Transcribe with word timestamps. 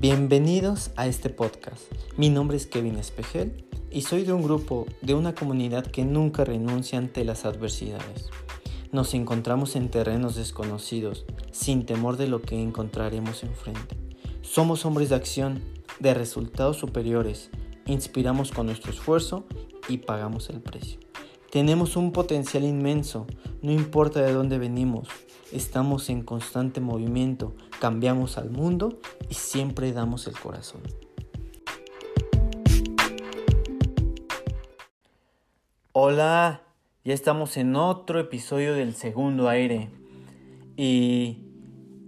Bienvenidos 0.00 0.92
a 0.94 1.08
este 1.08 1.28
podcast. 1.28 1.82
Mi 2.16 2.28
nombre 2.30 2.56
es 2.56 2.68
Kevin 2.68 2.98
Espejel 2.98 3.64
y 3.90 4.02
soy 4.02 4.22
de 4.22 4.32
un 4.32 4.44
grupo, 4.44 4.86
de 5.02 5.14
una 5.14 5.34
comunidad 5.34 5.84
que 5.84 6.04
nunca 6.04 6.44
renuncia 6.44 7.00
ante 7.00 7.24
las 7.24 7.44
adversidades. 7.44 8.30
Nos 8.92 9.12
encontramos 9.14 9.74
en 9.74 9.88
terrenos 9.88 10.36
desconocidos, 10.36 11.24
sin 11.50 11.84
temor 11.84 12.16
de 12.16 12.28
lo 12.28 12.42
que 12.42 12.62
encontraremos 12.62 13.42
enfrente. 13.42 13.96
Somos 14.42 14.86
hombres 14.86 15.08
de 15.08 15.16
acción, 15.16 15.64
de 15.98 16.14
resultados 16.14 16.76
superiores, 16.76 17.50
inspiramos 17.86 18.52
con 18.52 18.66
nuestro 18.66 18.92
esfuerzo 18.92 19.46
y 19.88 19.98
pagamos 19.98 20.48
el 20.48 20.60
precio. 20.60 21.00
Tenemos 21.50 21.96
un 21.96 22.12
potencial 22.12 22.62
inmenso, 22.62 23.26
no 23.62 23.72
importa 23.72 24.22
de 24.22 24.32
dónde 24.32 24.58
venimos, 24.58 25.08
estamos 25.52 26.10
en 26.10 26.22
constante 26.22 26.80
movimiento, 26.80 27.54
cambiamos 27.80 28.38
al 28.38 28.50
mundo 28.50 28.98
y 29.28 29.34
siempre 29.34 29.92
damos 29.92 30.26
el 30.26 30.38
corazón. 30.38 30.82
Hola, 35.92 36.62
ya 37.04 37.14
estamos 37.14 37.56
en 37.56 37.74
otro 37.76 38.20
episodio 38.20 38.74
del 38.74 38.94
segundo 38.94 39.48
aire 39.48 39.90
y 40.76 41.44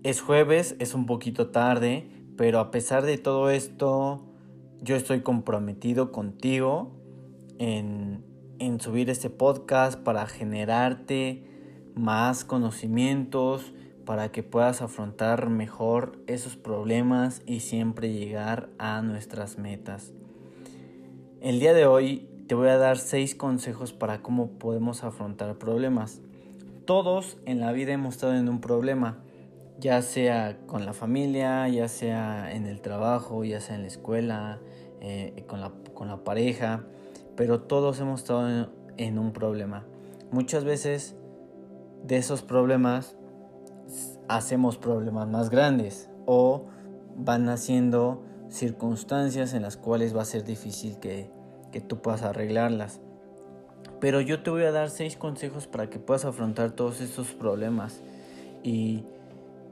es 0.02 0.20
jueves, 0.20 0.76
es 0.78 0.94
un 0.94 1.06
poquito 1.06 1.48
tarde, 1.48 2.08
pero 2.36 2.60
a 2.60 2.70
pesar 2.70 3.04
de 3.04 3.18
todo 3.18 3.50
esto, 3.50 4.26
yo 4.80 4.96
estoy 4.96 5.22
comprometido 5.22 6.12
contigo 6.12 6.92
en, 7.58 8.24
en 8.58 8.80
subir 8.80 9.10
este 9.10 9.28
podcast 9.28 9.98
para 9.98 10.26
generarte 10.26 11.49
más 11.94 12.44
conocimientos, 12.44 13.72
para 14.04 14.32
que 14.32 14.42
puedas 14.42 14.82
afrontar 14.82 15.50
mejor 15.50 16.18
esos 16.26 16.56
problemas 16.56 17.42
y 17.46 17.60
siempre 17.60 18.12
llegar 18.12 18.68
a 18.76 19.02
nuestras 19.02 19.56
metas. 19.56 20.12
El 21.40 21.60
día 21.60 21.74
de 21.74 21.86
hoy 21.86 22.28
te 22.48 22.56
voy 22.56 22.70
a 22.70 22.76
dar 22.76 22.98
seis 22.98 23.36
consejos 23.36 23.92
para 23.92 24.20
cómo 24.20 24.58
podemos 24.58 25.04
afrontar 25.04 25.58
problemas. 25.58 26.20
Todos 26.86 27.38
en 27.46 27.60
la 27.60 27.70
vida 27.70 27.92
hemos 27.92 28.14
estado 28.14 28.34
en 28.34 28.48
un 28.48 28.60
problema, 28.60 29.18
ya 29.78 30.02
sea 30.02 30.58
con 30.66 30.84
la 30.84 30.92
familia, 30.92 31.68
ya 31.68 31.86
sea 31.86 32.52
en 32.52 32.66
el 32.66 32.80
trabajo, 32.80 33.44
ya 33.44 33.60
sea 33.60 33.76
en 33.76 33.82
la 33.82 33.88
escuela, 33.88 34.58
eh, 35.00 35.44
con, 35.46 35.60
la, 35.60 35.70
con, 35.94 36.08
la, 36.08 36.24
pareja, 36.24 36.84
pero 37.36 37.60
todos 37.60 38.00
hemos 38.00 38.22
estado 38.22 38.72
en 38.96 39.18
un 39.20 39.32
problema. 39.32 39.84
Muchas 40.32 40.64
veces 40.64 41.14
de 42.04 42.16
esos 42.16 42.42
problemas 42.42 43.16
hacemos 44.28 44.78
problemas 44.78 45.28
más 45.28 45.50
grandes 45.50 46.08
o 46.26 46.66
van 47.16 47.48
haciendo 47.48 48.22
circunstancias 48.48 49.54
en 49.54 49.62
las 49.62 49.76
cuales 49.76 50.16
va 50.16 50.22
a 50.22 50.24
ser 50.24 50.44
difícil 50.44 50.98
que, 51.00 51.30
que 51.72 51.80
tú 51.80 52.00
puedas 52.00 52.22
arreglarlas. 52.22 53.00
Pero 54.00 54.20
yo 54.20 54.42
te 54.42 54.50
voy 54.50 54.62
a 54.62 54.72
dar 54.72 54.90
seis 54.90 55.16
consejos 55.16 55.66
para 55.66 55.90
que 55.90 55.98
puedas 55.98 56.24
afrontar 56.24 56.72
todos 56.72 57.00
estos 57.00 57.32
problemas. 57.32 58.00
Y, 58.62 59.04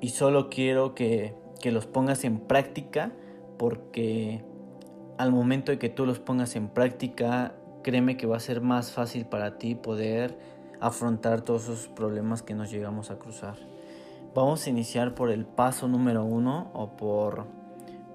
y 0.01 0.11
solo 0.11 0.51
quiero 0.51 0.95
que, 0.95 1.35
que 1.61 1.73
los 1.73 1.87
pongas 1.87 2.25
en 2.25 2.41
práctica 2.41 3.13
porque 3.59 4.45
al 5.19 5.33
momento 5.33 5.73
de 5.73 5.79
que 5.79 5.89
tú 5.89 6.07
los 6.07 6.19
pongas 6.19 6.57
en 6.57 6.69
práctica, 6.69 7.55
créeme 7.83 8.17
que 8.17 8.27
va 8.27 8.37
a 8.37 8.41
ser 8.41 8.61
más 8.61 8.93
fácil 8.93 9.27
para 9.27 9.59
ti 9.59 9.75
poder 9.75 10.37
afrontar 10.81 11.43
todos 11.43 11.65
esos 11.65 11.89
problemas 11.89 12.43
que 12.43 12.55
nos 12.55 12.71
llegamos 12.71 13.11
a 13.11 13.19
cruzar. 13.19 13.57
Vamos 14.35 14.67
a 14.67 14.71
iniciar 14.71 15.15
por 15.15 15.31
el 15.31 15.47
paso 15.47 15.89
número 15.89 16.25
uno 16.25 16.71
o 16.75 16.97
por, 16.97 17.47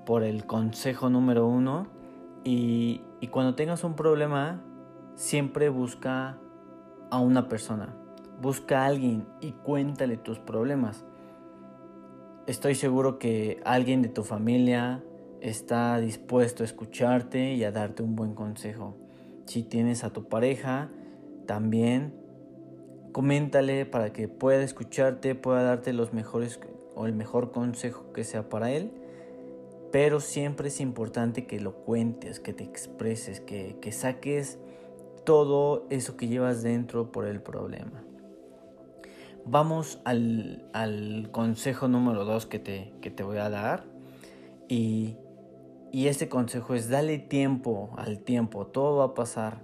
por 0.06 0.24
el 0.24 0.46
consejo 0.46 1.10
número 1.10 1.48
uno 1.48 1.88
y, 2.44 3.02
y 3.20 3.28
cuando 3.28 3.56
tengas 3.56 3.84
un 3.84 3.96
problema, 3.96 4.62
siempre 5.16 5.70
busca 5.70 6.38
a 7.10 7.20
una 7.20 7.48
persona. 7.48 7.96
Busca 8.42 8.84
a 8.84 8.86
alguien 8.86 9.28
y 9.42 9.52
cuéntale 9.52 10.18
tus 10.18 10.40
problemas. 10.40 11.06
Estoy 12.48 12.76
seguro 12.76 13.20
que 13.20 13.62
alguien 13.66 14.02
de 14.02 14.10
tu 14.10 14.24
familia 14.24 15.04
está 15.42 15.98
dispuesto 16.00 16.64
a 16.64 16.66
escucharte 16.66 17.54
y 17.54 17.64
a 17.64 17.72
darte 17.72 18.04
un 18.04 18.16
buen 18.16 18.34
consejo. 18.34 18.98
Si 19.46 19.64
tienes 19.64 20.04
a 20.04 20.12
tu 20.12 20.28
pareja, 20.30 20.90
también 21.46 22.23
coméntale 23.14 23.86
para 23.86 24.12
que 24.12 24.28
pueda 24.28 24.62
escucharte, 24.64 25.36
pueda 25.36 25.64
darte 25.64 25.94
los 25.94 26.12
mejores 26.12 26.60
o 26.96 27.06
el 27.06 27.14
mejor 27.14 27.52
consejo 27.52 28.12
que 28.12 28.26
sea 28.26 28.50
para 28.50 28.72
él 28.72 28.92
pero 29.94 30.22
siempre 30.22 30.70
es 30.70 30.82
importante 30.82 31.46
que 31.46 31.60
lo 31.60 31.76
cuentes, 31.76 32.40
que 32.40 32.52
te 32.52 32.64
expreses, 32.64 33.40
que, 33.42 33.92
saques 33.92 34.58
todo 35.24 35.86
eso 35.92 36.18
que 36.18 36.28
llevas 36.28 36.64
dentro 36.64 37.12
por 37.12 37.28
el 37.28 37.44
problema. 37.44 38.04
Vamos 39.46 40.02
al, 40.04 41.30
consejo 41.32 41.88
número 41.88 42.26
dos 42.26 42.48
que 42.48 42.58
te, 42.58 42.92
te 43.02 43.22
voy 43.22 43.38
a 43.38 43.52
dar. 43.52 43.86
Y, 44.68 45.16
y 45.92 46.08
este 46.08 46.28
consejo 46.28 46.74
es 46.74 46.90
dale 46.90 47.20
tiempo 47.20 47.92
al 47.96 48.18
tiempo, 48.18 48.66
todo 48.66 48.98
va 48.98 49.06
a 49.06 49.14
pasar. 49.14 49.62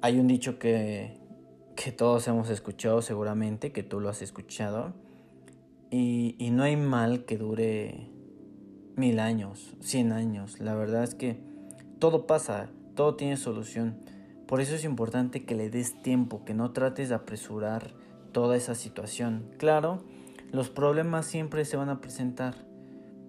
Hay 0.00 0.18
un 0.18 0.28
dicho 0.28 0.58
que, 0.58 1.12
que 1.76 1.92
todos 1.92 2.26
hemos 2.26 2.50
escuchado 2.50 3.02
seguramente, 3.02 3.70
que 3.70 3.82
tú 3.82 4.00
lo 4.00 4.08
has 4.08 4.22
escuchado. 4.22 4.94
Y, 5.90 6.34
y 6.38 6.50
no 6.50 6.64
hay 6.64 6.76
mal 6.76 7.24
que 7.24 7.38
dure 7.38 8.10
mil 8.96 9.20
años, 9.20 9.76
cien 9.80 10.10
años. 10.10 10.58
La 10.58 10.74
verdad 10.74 11.04
es 11.04 11.14
que 11.14 11.38
todo 12.00 12.26
pasa, 12.26 12.70
todo 12.94 13.14
tiene 13.14 13.36
solución. 13.36 13.98
Por 14.46 14.60
eso 14.60 14.74
es 14.74 14.84
importante 14.84 15.44
que 15.44 15.54
le 15.54 15.70
des 15.70 16.02
tiempo, 16.02 16.44
que 16.44 16.54
no 16.54 16.72
trates 16.72 17.10
de 17.10 17.14
apresurar 17.14 17.94
toda 18.32 18.56
esa 18.56 18.74
situación. 18.74 19.50
Claro, 19.58 20.02
los 20.52 20.70
problemas 20.70 21.26
siempre 21.26 21.64
se 21.64 21.76
van 21.76 21.88
a 21.88 22.00
presentar, 22.00 22.66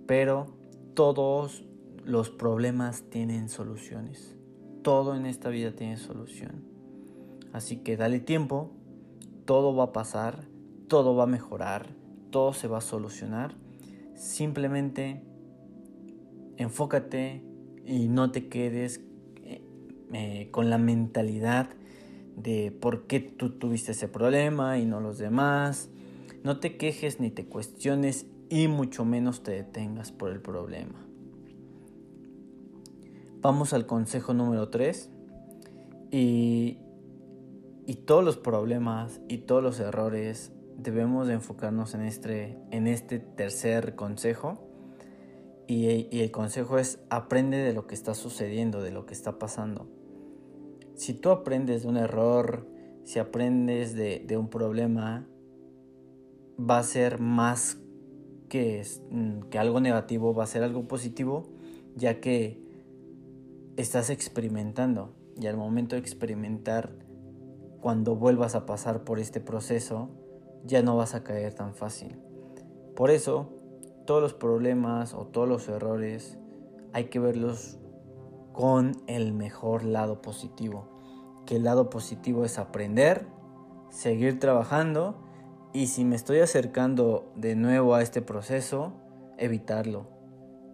pero 0.05 0.47
todos 0.93 1.63
los 2.03 2.29
problemas 2.29 3.03
tienen 3.09 3.49
soluciones. 3.49 4.35
Todo 4.83 5.15
en 5.15 5.25
esta 5.25 5.49
vida 5.49 5.71
tiene 5.73 5.97
solución. 5.97 6.76
Así 7.57 7.78
que 7.78 7.97
dale 7.97 8.19
tiempo, 8.19 8.69
todo 9.45 9.75
va 9.75 9.85
a 9.85 9.91
pasar, 9.91 10.47
todo 10.88 11.16
va 11.16 11.23
a 11.23 11.28
mejorar, 11.28 11.88
todo 12.29 12.53
se 12.53 12.68
va 12.68 12.78
a 12.78 12.81
solucionar. 12.81 13.56
Simplemente 14.13 15.23
enfócate 16.57 17.44
y 17.84 18.09
no 18.09 18.29
te 18.29 18.47
quedes 18.47 19.01
eh, 19.44 19.63
eh, 20.13 20.50
con 20.51 20.69
la 20.69 20.78
mentalidad 20.78 21.69
de 22.35 22.72
por 22.72 23.07
qué 23.07 23.22
tú 23.22 23.57
tuviste 23.57 23.94
ese 23.94 24.07
problema 24.07 24.78
y 24.78 24.85
no 24.85 25.01
los 25.01 25.18
demás. 25.18 25.89
No 26.44 26.59
te 26.59 26.78
quejes 26.78 27.19
ni 27.19 27.31
te 27.31 27.47
cuestiones 27.47 28.28
y 28.50 28.68
mucho 28.68 29.03
menos 29.03 29.41
te 29.41 29.53
detengas 29.53 30.12
por 30.12 30.29
el 30.29 30.41
problema. 30.41 31.03
Vamos 33.41 33.74
al 33.74 33.88
consejo 33.88 34.35
número 34.35 34.69
3 34.69 35.09
y, 36.12 36.78
y 37.87 37.95
todos 37.95 38.23
los 38.23 38.37
problemas 38.37 39.21
y 39.29 39.39
todos 39.39 39.63
los 39.63 39.79
errores 39.79 40.51
debemos 40.77 41.27
de 41.27 41.35
enfocarnos 41.35 41.95
en 41.95 42.01
este, 42.01 42.59
en 42.69 42.85
este 42.85 43.17
tercer 43.17 43.95
consejo 43.95 44.67
y, 45.67 46.19
el 46.19 46.31
consejo 46.31 46.77
es 46.77 46.99
aprende 47.09 47.57
de 47.57 47.73
lo 47.73 47.87
que 47.87 47.95
está 47.95 48.13
sucediendo, 48.13 48.81
de 48.81 48.91
lo 48.91 49.05
que 49.05 49.13
está 49.13 49.39
pasando. 49.39 49.89
Si 50.95 51.13
tú 51.13 51.29
aprendes 51.29 51.83
de 51.83 51.89
un 51.89 51.97
error, 51.97 52.67
si 53.03 53.19
aprendes 53.19 53.93
de, 53.93 54.37
un 54.37 54.49
problema, 54.49 55.27
va 56.59 56.79
a 56.79 56.83
ser 56.83 57.19
más 57.19 57.77
que, 58.49 58.85
mm, 59.11 59.49
que 59.49 59.59
algo 59.59 59.79
negativo, 59.79 60.33
va 60.33 60.44
a 60.44 60.47
ser 60.47 60.63
algo 60.63 60.88
positivo, 60.88 61.50
ya 61.95 62.19
que 62.19 62.62
estás 63.75 64.09
experimentando. 64.09 65.15
Y 65.39 65.47
al 65.47 65.57
momento 65.57 65.95
de 65.95 66.01
experimentar, 66.01 67.06
cuando 67.88 68.18
vuelvas 68.18 68.54
a 68.54 68.66
pasar 68.66 69.06
por 69.06 69.18
este 69.18 69.39
proceso, 69.39 70.10
ya 70.66 70.81
no 70.81 70.98
vas 70.98 71.16
a 71.16 71.24
caer 71.24 71.54
tan 71.54 71.74
fácil. 71.74 72.19
Por 72.98 73.12
eso, 73.12 73.48
todos 74.06 74.22
los 74.22 74.34
problemas 74.34 75.13
o 75.13 75.25
todos 75.25 75.48
los 75.48 75.69
errores 75.69 76.38
hay 76.92 77.06
que 77.06 77.19
verlos 77.19 77.80
con 78.51 78.92
el 79.07 79.31
mejor 79.31 79.86
lado 79.86 80.22
positivo. 80.22 80.89
Que 81.45 81.56
el 81.56 81.63
lado 81.63 81.89
positivo 81.89 82.44
es 82.44 82.60
aprender, 82.60 83.25
seguir 83.89 84.38
trabajando 84.38 85.24
y 85.72 85.88
si 85.88 86.04
me 86.04 86.18
estoy 86.18 86.39
acercando 86.39 87.31
de 87.38 87.56
nuevo 87.56 87.95
a 87.95 88.01
este 88.01 88.22
proceso, 88.22 88.95
evitarlo. 89.38 90.10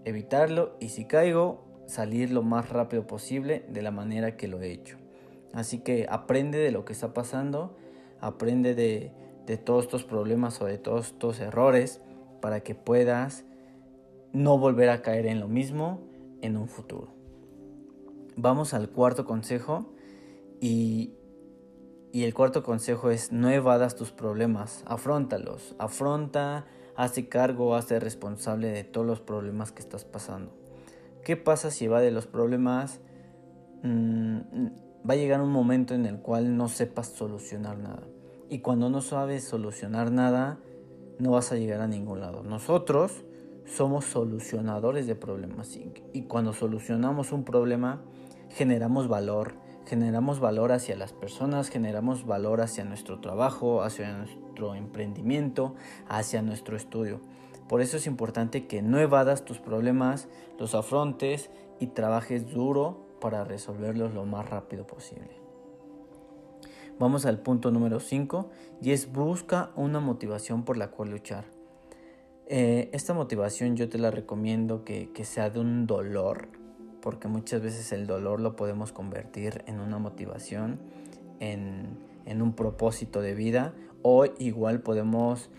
Evitarlo 0.03 0.77
y 0.79 0.89
si 0.89 1.05
caigo, 1.05 1.83
salir 1.85 2.31
lo 2.31 2.41
más 2.41 2.69
rápido 2.69 3.05
posible 3.05 3.67
de 3.69 3.83
la 3.83 3.91
manera 3.91 4.35
que 4.35 4.47
lo 4.47 4.63
he 4.63 4.71
hecho. 4.71 5.02
Así 5.53 5.79
que 5.79 6.07
aprende 6.09 6.57
de 6.57 6.71
lo 6.71 6.83
que 6.83 6.93
está 6.93 7.13
pasando, 7.13 7.77
aprende 8.19 8.73
de, 8.75 9.11
todos 9.63 9.85
estos 9.85 10.03
problemas 10.03 10.59
o 10.61 10.65
de 10.65 10.79
todos 10.79 11.07
estos 11.07 11.39
errores 11.39 12.01
para 12.41 12.61
que 12.61 12.75
puedas 12.75 13.45
no 14.31 14.57
volver 14.57 14.89
a 14.89 15.01
caer 15.01 15.27
en 15.27 15.39
lo 15.39 15.47
mismo 15.47 16.01
en 16.41 16.57
un 16.57 16.67
futuro. 16.67 17.09
Vamos 18.35 18.73
al 18.73 18.89
cuarto 18.89 19.25
consejo 19.25 19.93
y, 20.59 21.13
y 22.11 22.23
el 22.23 22.33
cuarto 22.33 22.63
consejo 22.63 23.11
es 23.11 23.31
no 23.31 23.51
evadas 23.51 23.95
tus 23.95 24.11
problemas, 24.11 24.83
afrontalos, 24.87 25.75
afronta, 25.77 26.65
hazte 26.95 27.29
cargo, 27.29 27.75
hazte 27.75 27.99
responsable 27.99 28.69
de 28.69 28.83
todos 28.83 29.05
los 29.05 29.21
problemas 29.21 29.71
que 29.71 29.81
estás 29.81 30.03
pasando. 30.03 30.51
¿Qué 31.23 31.37
pasa 31.37 31.69
si 31.69 31.85
evade 31.85 32.09
los 32.11 32.25
problemas? 32.25 32.99
Mm, 33.83 34.39
va 35.07 35.13
a 35.13 35.17
llegar 35.17 35.41
un 35.41 35.51
momento 35.51 35.93
en 35.93 36.05
el 36.05 36.19
cual 36.19 36.55
no 36.57 36.69
sepas 36.69 37.07
solucionar 37.07 37.77
nada. 37.77 38.03
Y 38.49 38.59
cuando 38.59 38.89
no 38.89 39.01
sabes 39.01 39.43
solucionar 39.43 40.11
nada, 40.11 40.59
no 41.19 41.31
vas 41.31 41.51
a 41.51 41.55
llegar 41.55 41.81
a 41.81 41.87
ningún 41.87 42.19
lado. 42.19 42.43
Nosotros 42.43 43.23
somos 43.65 44.05
solucionadores 44.05 45.07
de 45.07 45.15
problemas 45.15 45.77
y 46.13 46.23
cuando 46.23 46.53
solucionamos 46.53 47.31
un 47.31 47.43
problema 47.43 48.01
generamos 48.49 49.07
valor, 49.07 49.53
generamos 49.85 50.39
valor 50.39 50.71
hacia 50.71 50.95
las 50.95 51.13
personas, 51.13 51.69
generamos 51.69 52.25
valor 52.25 52.61
hacia 52.61 52.85
nuestro 52.85 53.19
trabajo, 53.19 53.81
hacia 53.81 54.15
nuestro 54.15 54.75
emprendimiento, 54.75 55.75
hacia 56.07 56.41
nuestro 56.41 56.77
estudio. 56.77 57.19
Por 57.67 57.81
eso 57.81 57.97
es 57.97 58.05
importante 58.05 58.67
que 58.67 58.81
no 58.81 58.99
evadas 58.99 59.45
tus 59.45 59.59
problemas, 59.59 60.27
los 60.59 60.75
afrontes 60.75 61.49
y 61.79 61.87
trabajes 61.87 62.53
duro 62.53 63.07
para 63.23 63.45
resolverlos 63.45 64.13
lo 64.13 64.25
más 64.25 64.49
rápido 64.49 64.85
posible. 64.85 65.29
Vamos 66.99 67.25
al 67.25 67.39
punto 67.39 67.71
número 67.71 68.01
5 68.01 68.49
y 68.81 68.91
es 68.91 69.13
busca 69.13 69.71
una 69.77 70.01
motivación 70.01 70.65
por 70.65 70.75
la 70.75 70.91
cual 70.91 71.11
luchar. 71.11 71.45
Eh, 72.47 72.89
esta 72.91 73.13
motivación 73.13 73.77
yo 73.77 73.87
te 73.87 73.97
la 73.97 74.11
recomiendo 74.11 74.83
que, 74.83 75.09
sea 75.23 75.49
de 75.49 75.61
un 75.61 75.87
dolor, 75.87 76.49
porque 77.01 77.29
muchas 77.29 77.61
veces 77.61 77.93
el 77.93 78.07
dolor 78.07 78.41
lo 78.41 78.57
podemos 78.57 78.91
convertir 78.91 79.63
en 79.67 79.79
una 79.79 79.99
motivación, 79.99 80.81
en, 81.39 82.41
un 82.41 82.53
propósito 82.53 83.21
de 83.21 83.35
vida, 83.35 83.73
o 84.01 84.25
igual 84.37 84.81
podemos 84.81 85.49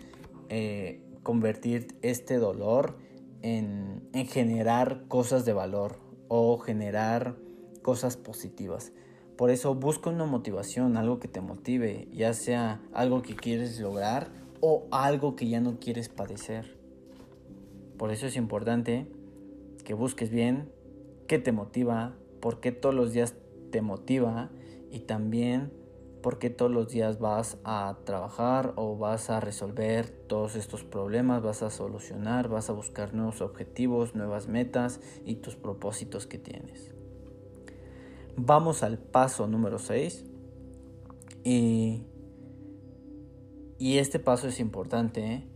eh, 0.49 1.01
convertir 1.23 1.97
este 2.03 2.37
dolor 2.37 2.95
en, 3.41 4.07
en 4.13 4.27
generar 4.27 5.07
cosas 5.07 5.45
de 5.45 5.53
valor 5.53 5.97
o 6.27 6.59
generar 6.59 7.43
cosas 7.85 8.17
positivas. 8.17 8.93
Por 9.37 9.51
eso 9.51 9.75
busca 9.75 10.09
una 10.09 10.25
motivación, 10.25 10.97
algo 10.97 11.19
que 11.19 11.27
te 11.27 11.39
motive, 11.39 12.07
ya 12.11 12.33
sea 12.33 12.81
algo 12.93 13.21
que 13.21 13.35
quieres 13.35 13.79
lograr 13.79 14.31
o 14.59 14.87
algo 14.89 15.35
que 15.35 15.47
ya 15.47 15.59
no 15.59 15.79
quieres 15.79 16.09
padecer. 16.09 16.79
Por 17.99 18.09
eso 18.09 18.25
es 18.25 18.37
importante 18.37 19.05
que 19.83 19.93
busques 19.93 20.31
bien 20.31 20.71
qué 21.27 21.37
te 21.37 21.51
motiva, 21.51 22.15
por 22.41 22.59
qué 22.59 22.71
todos 22.71 22.95
los 22.95 23.13
días 23.13 23.35
te 23.69 23.83
motiva 23.83 24.49
y 24.89 25.01
también 25.01 25.71
por 26.23 26.39
qué 26.39 26.49
todos 26.49 26.71
los 26.71 26.89
días 26.89 27.19
vas 27.19 27.59
a 27.65 27.99
trabajar 28.03 28.73
o 28.77 28.97
vas 28.97 29.29
a 29.29 29.41
resolver 29.41 30.09
todos 30.09 30.55
estos 30.55 30.83
problemas, 30.83 31.43
vas 31.43 31.61
a 31.61 31.69
solucionar, 31.69 32.49
vas 32.49 32.71
a 32.71 32.73
buscar 32.73 33.13
nuevos 33.13 33.41
objetivos, 33.41 34.15
nuevas 34.15 34.47
metas 34.47 35.01
y 35.23 35.35
tus 35.35 35.55
propósitos 35.55 36.25
que 36.25 36.39
tienes. 36.39 36.94
Vamos 38.37 38.83
al 38.83 38.97
paso 38.97 39.47
número 39.47 39.79
6. 39.79 40.25
Y, 41.45 42.03
y 43.79 43.97
este 43.97 44.19
paso 44.19 44.49
es 44.49 44.59
importante. 44.59 45.25
¿eh? 45.25 45.47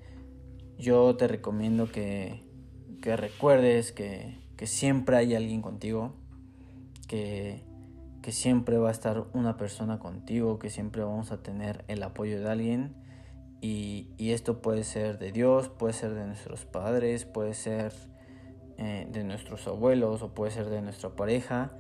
Yo 0.78 1.16
te 1.18 1.28
recomiendo 1.28 1.92
que, 1.92 2.42
que 3.02 3.18
recuerdes 3.18 3.92
que, 3.92 4.40
que, 4.56 4.66
siempre 4.66 5.18
hay 5.18 5.36
alguien 5.36 5.62
contigo, 5.62 6.14
que, 7.10 7.66
que 8.22 8.32
siempre 8.32 8.78
va 8.78 8.90
a 8.90 8.92
estar 8.92 9.26
una 9.34 9.58
persona 9.58 10.00
contigo, 10.00 10.58
que 10.58 10.70
siempre 10.70 11.04
vamos 11.04 11.34
a 11.34 11.44
tener 11.44 11.84
el 11.90 12.02
apoyo 12.02 12.40
de 12.40 12.50
alguien. 12.50 12.96
Y, 13.62 14.08
y 14.18 14.32
esto 14.32 14.62
puede 14.62 14.86
ser 14.86 15.20
de 15.20 15.34
Dios, 15.34 15.68
puede 15.68 15.92
ser 15.92 16.14
de 16.14 16.26
nuestros 16.26 16.64
padres, 16.64 17.26
puede 17.26 17.56
ser 17.56 17.94
eh, 18.78 19.06
de 19.12 19.26
nuestros 19.26 19.68
abuelos 19.68 20.22
o 20.22 20.34
puede 20.34 20.52
ser 20.52 20.70
de 20.70 20.82
nuestra 20.82 21.10
pareja 21.10 21.74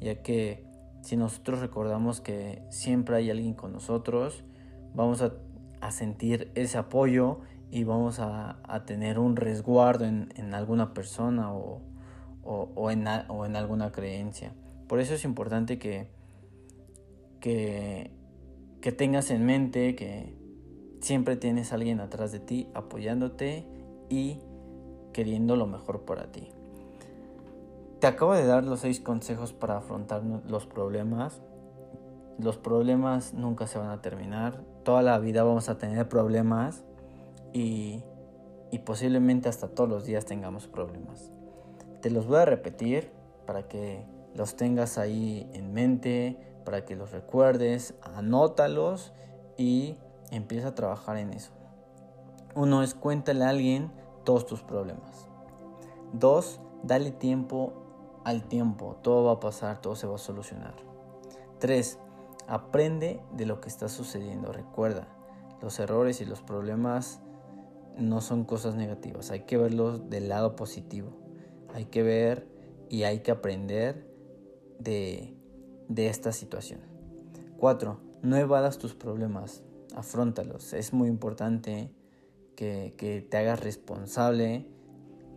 ya 0.00 0.22
que 0.22 0.64
si 1.02 1.16
nosotros 1.16 1.60
recordamos 1.60 2.20
que 2.20 2.62
siempre 2.70 3.16
hay 3.16 3.30
alguien 3.30 3.54
con 3.54 3.72
nosotros, 3.72 4.42
vamos 4.94 5.22
a, 5.22 5.32
sentir 5.90 6.50
ese 6.54 6.78
apoyo 6.78 7.40
y 7.70 7.84
vamos 7.84 8.18
a, 8.18 8.58
tener 8.86 9.18
un 9.18 9.36
resguardo 9.36 10.06
en, 10.06 10.54
alguna 10.54 10.94
persona 10.94 11.52
o, 11.52 11.82
en, 12.90 13.06
o, 13.28 13.44
en, 13.44 13.56
alguna 13.56 13.92
creencia. 13.92 14.54
Por 14.88 15.00
eso 15.00 15.12
es 15.12 15.24
importante 15.24 15.78
que, 15.78 16.08
que, 17.40 18.12
que 18.80 18.92
tengas 18.92 19.30
en 19.30 19.44
mente 19.44 19.94
que 19.94 20.34
siempre 21.00 21.36
tienes 21.36 21.72
a 21.72 21.74
alguien 21.74 22.00
atrás 22.00 22.32
de 22.32 22.40
ti 22.40 22.68
apoyándote 22.72 23.66
y 24.08 24.38
queriendo 25.12 25.56
lo 25.56 25.66
mejor 25.66 26.06
para 26.06 26.32
ti. 26.32 26.48
Te 28.04 28.08
acabo 28.08 28.34
de 28.34 28.44
dar 28.44 28.64
los 28.64 28.80
seis 28.80 29.00
consejos 29.00 29.54
para 29.54 29.78
afrontar 29.78 30.22
los 30.46 30.66
problemas. 30.66 31.40
Los 32.38 32.58
problemas 32.58 33.32
nunca 33.32 33.66
se 33.66 33.78
van 33.78 33.88
a 33.88 34.02
terminar. 34.02 34.62
Toda 34.82 35.00
la 35.00 35.18
vida 35.18 35.42
vamos 35.42 35.70
a 35.70 35.78
tener 35.78 36.06
problemas 36.06 36.84
y, 37.54 38.04
posiblemente 38.84 39.48
hasta 39.48 39.68
todos 39.68 39.88
los 39.88 40.04
días 40.04 40.26
tengamos 40.26 40.68
problemas. 40.68 41.32
Te 42.02 42.10
los 42.10 42.26
voy 42.26 42.40
a 42.40 42.44
repetir 42.44 43.10
para 43.46 43.68
que 43.68 44.04
los 44.34 44.54
tengas 44.54 44.98
ahí 44.98 45.48
en 45.54 45.72
mente, 45.72 46.36
para 46.66 46.84
que 46.84 46.96
los 46.96 47.10
recuerdes, 47.10 47.94
anótalos 48.02 49.14
y 49.56 49.96
empieza 50.30 50.68
a 50.68 50.74
trabajar 50.74 51.16
en 51.16 51.32
eso. 51.32 51.52
Uno 52.54 52.82
es 52.82 52.92
cuéntale 52.92 53.46
a 53.46 53.48
alguien 53.48 53.90
todos 54.24 54.44
tus 54.44 54.62
problemas. 54.62 55.26
Dos, 56.12 56.60
dale 56.82 57.10
tiempo 57.10 57.80
al 58.24 58.48
tiempo, 58.48 58.96
todo 59.02 59.24
va 59.26 59.32
a 59.32 59.40
pasar, 59.40 59.80
todo 59.80 59.96
se 59.96 60.06
va 60.06 60.16
a 60.16 60.18
solucionar. 60.18 60.74
3. 61.60 61.98
Aprende 62.46 63.22
de 63.32 63.46
lo 63.46 63.60
que 63.60 63.68
está 63.68 63.88
sucediendo. 63.88 64.52
Recuerda, 64.52 65.08
los 65.62 65.78
errores 65.78 66.20
y 66.20 66.24
los 66.24 66.42
problemas 66.42 67.20
no 67.96 68.20
son 68.20 68.44
cosas 68.44 68.74
negativas, 68.74 69.30
hay 69.30 69.40
que 69.40 69.56
verlos 69.56 70.10
del 70.10 70.28
lado 70.28 70.56
positivo. 70.56 71.16
Hay 71.72 71.86
que 71.86 72.02
ver 72.02 72.46
y 72.88 73.02
hay 73.02 73.20
que 73.20 73.32
aprender 73.32 74.06
de, 74.78 75.36
esta 75.96 76.32
situación. 76.32 76.80
4. 77.56 78.00
No 78.22 78.36
evadas 78.36 78.78
tus 78.78 78.94
problemas, 78.94 79.64
afrontalos. 79.94 80.72
Es 80.72 80.92
muy 80.92 81.08
importante 81.08 81.92
que, 82.56 82.94
que 82.96 83.20
te 83.22 83.36
hagas 83.38 83.60
responsable 83.60 84.68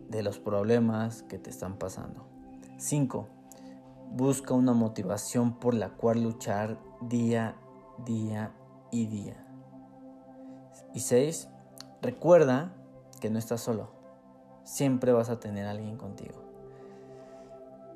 de 0.08 0.22
los 0.22 0.38
problemas 0.38 1.24
que 1.24 1.38
te 1.38 1.50
están 1.50 1.78
pasando. 1.78 2.27
5. 2.78 3.26
Busca 4.12 4.54
una 4.54 4.72
motivación 4.72 5.58
por 5.58 5.74
la 5.74 5.90
cual 5.90 6.22
luchar 6.22 6.78
día, 7.00 7.56
día 8.04 8.52
y 8.92 9.06
día. 9.06 9.44
Y 10.94 11.00
6. 11.00 11.48
Recuerda 12.00 12.72
que 13.20 13.30
no 13.30 13.38
estás 13.40 13.62
solo. 13.62 13.90
Siempre 14.62 15.12
vas 15.12 15.28
a 15.28 15.40
tener 15.40 15.66
a 15.66 15.72
alguien 15.72 15.96
contigo. 15.96 16.44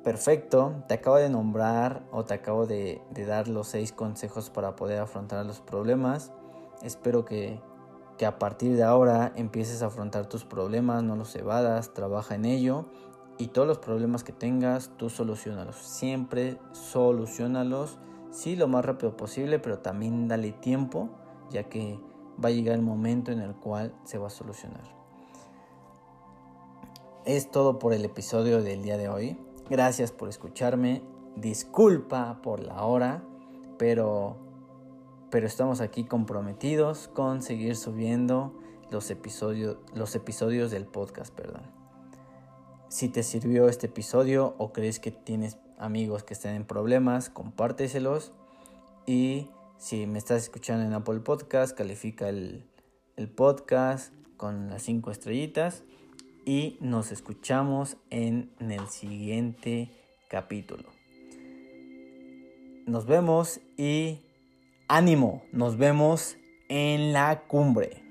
Perfecto, 0.03 0.83
te 0.89 0.95
acabo 0.95 1.15
de 1.15 1.29
nombrar 1.29 2.03
o 2.11 2.25
te 2.25 2.33
acabo 2.33 2.67
de, 2.67 3.01
dar 3.25 3.47
los 3.47 3.69
6 3.69 3.93
consejos 3.93 4.49
para 4.49 4.75
poder 4.75 4.99
afrontar 4.99 5.45
los 5.45 5.61
problemas. 5.61 6.33
Espero 6.81 7.23
que, 7.23 7.61
que 8.17 8.25
a 8.25 8.37
partir 8.37 8.75
de 8.75 8.83
ahora 8.83 9.31
empieces 9.37 9.81
a 9.81 9.85
afrontar 9.85 10.25
tus 10.25 10.43
problemas, 10.43 11.03
no 11.03 11.15
los 11.15 11.33
evadas, 11.37 11.93
trabaja 11.93 12.35
en 12.35 12.43
ello 12.43 12.85
y 13.37 13.47
todos 13.47 13.67
los 13.67 13.79
problemas 13.79 14.23
que 14.23 14.31
tengas, 14.31 14.91
tú 14.97 15.09
solucionalos. 15.09 15.75
Siempre 15.75 16.59
solucionalos, 16.71 17.97
sí, 18.31 18.55
lo 18.55 18.67
más 18.67 18.85
rápido 18.85 19.17
posible, 19.17 19.59
pero 19.59 19.79
también 19.79 20.27
dale 20.27 20.51
tiempo, 20.51 21.09
ya 21.49 21.63
que 21.63 21.99
va 22.43 22.49
a 22.49 22.51
llegar 22.51 22.75
el 22.75 22.81
momento 22.81 23.31
en 23.31 23.39
el 23.39 23.55
cual 23.55 23.93
se 24.03 24.17
va 24.17 24.27
a 24.27 24.29
solucionar. 24.29 24.83
Es 27.25 27.49
todo 27.51 27.79
por 27.79 27.93
el 27.93 28.03
episodio 28.05 28.61
del 28.61 28.83
día 28.83 28.97
de 28.97 29.07
hoy. 29.07 29.39
Gracias 29.69 30.11
por 30.11 30.29
escucharme. 30.29 31.03
Disculpa 31.35 32.41
por 32.43 32.61
la 32.61 32.83
hora, 32.83 33.23
pero, 33.77 34.35
pero 35.31 35.47
estamos 35.47 35.81
aquí 35.81 36.03
comprometidos 36.03 37.07
con 37.07 37.41
seguir 37.41 37.75
subiendo 37.75 38.53
los 38.91 39.09
episodios, 39.09 39.77
los 39.95 40.15
episodios 40.15 40.69
del 40.69 40.85
podcast, 40.85 41.33
perdón. 41.33 41.82
Si 42.93 43.09
te 43.09 43.23
sirvió 43.23 43.69
este 43.69 43.87
episodio 43.87 44.53
o 44.59 44.71
crees 44.71 44.99
que 44.99 45.09
tienes 45.09 45.57
amigos 45.79 46.23
que 46.23 46.35
estén 46.35 46.53
en 46.53 46.63
problemas, 46.63 47.31
compárteselos. 47.31 48.33
Y 49.07 49.47
si 49.79 50.05
me 50.05 50.19
estás 50.19 50.43
escuchando 50.43 50.85
en 50.85 50.93
Apple 50.93 51.21
Podcast, 51.21 51.75
califica 51.75 52.29
el, 52.29 52.67
podcast 53.35 54.13
con 54.37 54.69
las 54.69 54.83
5 54.83 55.09
estrellitas. 55.09 55.83
y 56.45 56.77
nos 56.81 57.11
escuchamos 57.11 57.97
en 58.11 58.51
el 58.59 58.87
siguiente 58.89 59.89
capítulo. 60.29 60.87
Nos 62.85 63.07
vemos 63.07 63.59
y 63.75 64.19
ánimo, 64.87 65.41
nos 65.51 65.77
vemos 65.77 66.37
en 66.69 67.11
la 67.11 67.41
cumbre. 67.47 68.02